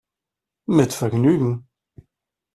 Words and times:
Mit 0.65 0.93
Vergnügen! 0.93 1.67